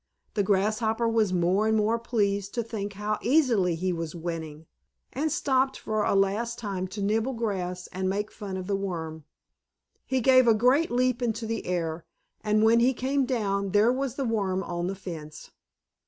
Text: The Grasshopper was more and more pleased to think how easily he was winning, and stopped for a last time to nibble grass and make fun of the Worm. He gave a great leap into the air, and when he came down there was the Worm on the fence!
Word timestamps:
The 0.33 0.41
Grasshopper 0.41 1.07
was 1.07 1.31
more 1.31 1.67
and 1.67 1.77
more 1.77 1.99
pleased 1.99 2.55
to 2.55 2.63
think 2.63 2.93
how 2.93 3.19
easily 3.21 3.75
he 3.75 3.93
was 3.93 4.15
winning, 4.15 4.65
and 5.13 5.31
stopped 5.31 5.77
for 5.77 6.03
a 6.03 6.15
last 6.15 6.57
time 6.57 6.87
to 6.87 7.03
nibble 7.03 7.33
grass 7.33 7.85
and 7.91 8.09
make 8.09 8.31
fun 8.31 8.57
of 8.57 8.65
the 8.65 8.75
Worm. 8.75 9.25
He 10.03 10.19
gave 10.19 10.47
a 10.47 10.55
great 10.55 10.89
leap 10.89 11.21
into 11.21 11.45
the 11.45 11.67
air, 11.67 12.03
and 12.43 12.63
when 12.63 12.79
he 12.79 12.95
came 12.95 13.27
down 13.27 13.73
there 13.73 13.93
was 13.93 14.15
the 14.15 14.25
Worm 14.25 14.63
on 14.63 14.87
the 14.87 14.95
fence! 14.95 15.51